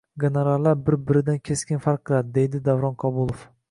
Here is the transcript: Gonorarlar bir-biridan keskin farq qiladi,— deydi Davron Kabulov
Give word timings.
Gonorarlar 0.21 0.79
bir-biridan 0.87 1.39
keskin 1.51 1.85
farq 1.87 2.05
qiladi,— 2.11 2.35
deydi 2.41 2.67
Davron 2.71 3.03
Kabulov 3.07 3.51